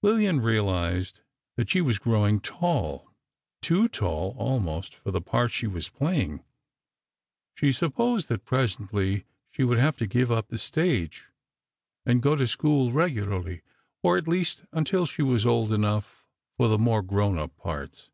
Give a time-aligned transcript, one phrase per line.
[0.00, 1.22] Lillian realized
[1.56, 3.10] that she was growing tall...
[3.60, 6.44] too tall, almost, for the parts she was playing.
[7.56, 11.30] She supposed that presently she would have to give up the stage,
[12.06, 13.62] and go to school regularly,
[14.04, 18.08] or at least until she was old enough for the more grown up parts.